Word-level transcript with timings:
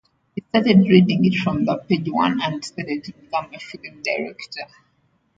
He 0.33 0.41
started 0.49 0.79
reading 0.89 1.25
it 1.25 1.35
from 1.43 1.67
page 1.87 2.09
one 2.09 2.41
and 2.41 2.59
decided 2.59 3.03
to 3.03 3.13
become 3.13 3.53
a 3.53 3.59
film 3.59 4.01
director. 4.01 4.65